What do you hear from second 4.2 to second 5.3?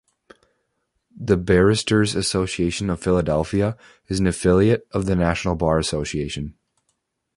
affiliate of the